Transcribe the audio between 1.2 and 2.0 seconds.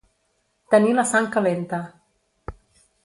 calenta.